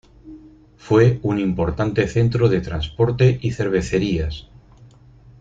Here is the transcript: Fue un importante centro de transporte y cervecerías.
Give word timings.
Fue 0.77 1.19
un 1.21 1.37
importante 1.37 2.07
centro 2.07 2.49
de 2.49 2.59
transporte 2.59 3.37
y 3.39 3.51
cervecerías. 3.51 4.47